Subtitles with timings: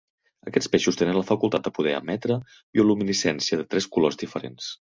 [0.51, 4.75] Aquests peixos tenen la facultat de poder emetre bioluminescència de tres colors diferents.